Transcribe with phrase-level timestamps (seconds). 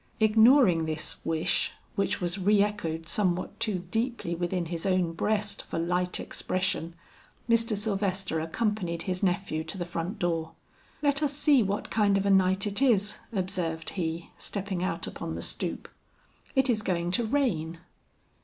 [0.19, 5.77] Ignoring this wish which was re echoed somewhat too deeply within his own breast for
[5.77, 6.95] light expression,
[7.47, 7.77] Mr.
[7.77, 10.53] Sylvester accompanied his nephew to the front door.
[11.03, 15.35] "Let us see what kind of a night it is," observed he, stepping out upon
[15.35, 15.87] the stoop.
[16.55, 17.77] "It is going to rain."